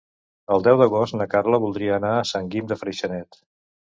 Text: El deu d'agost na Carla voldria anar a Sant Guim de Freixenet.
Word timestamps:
El 0.53 0.63
deu 0.67 0.79
d'agost 0.79 1.17
na 1.19 1.27
Carla 1.33 1.59
voldria 1.65 1.93
anar 1.99 2.13
a 2.21 2.25
Sant 2.31 2.49
Guim 2.55 2.71
de 2.73 2.81
Freixenet. 2.83 3.41